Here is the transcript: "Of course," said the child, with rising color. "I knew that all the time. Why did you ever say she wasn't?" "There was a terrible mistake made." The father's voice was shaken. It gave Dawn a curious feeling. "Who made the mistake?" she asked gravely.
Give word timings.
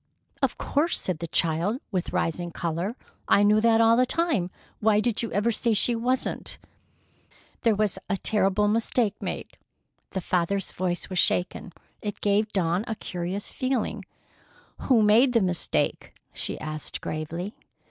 "Of 0.41 0.57
course," 0.57 0.99
said 0.99 1.19
the 1.19 1.27
child, 1.27 1.79
with 1.91 2.11
rising 2.11 2.49
color. 2.49 2.95
"I 3.27 3.43
knew 3.43 3.61
that 3.61 3.79
all 3.81 3.95
the 3.95 4.07
time. 4.07 4.49
Why 4.79 4.99
did 4.99 5.21
you 5.21 5.31
ever 5.31 5.51
say 5.51 5.75
she 5.75 5.95
wasn't?" 5.95 6.57
"There 7.61 7.75
was 7.75 7.99
a 8.09 8.17
terrible 8.17 8.67
mistake 8.67 9.13
made." 9.21 9.57
The 10.13 10.19
father's 10.21 10.71
voice 10.71 11.07
was 11.11 11.19
shaken. 11.19 11.71
It 12.01 12.19
gave 12.19 12.51
Dawn 12.51 12.83
a 12.87 12.95
curious 12.95 13.51
feeling. 13.51 14.03
"Who 14.87 15.03
made 15.03 15.33
the 15.33 15.39
mistake?" 15.41 16.15
she 16.33 16.59
asked 16.59 16.99
gravely. 16.99 17.53